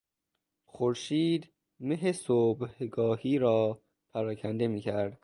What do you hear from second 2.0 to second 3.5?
صبحگاهی